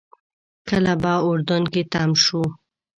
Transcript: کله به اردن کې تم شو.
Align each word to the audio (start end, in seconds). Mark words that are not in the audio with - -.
کله 0.69 0.93
به 1.01 1.13
اردن 1.27 1.63
کې 1.71 1.81
تم 1.91 2.11
شو. 2.23 2.43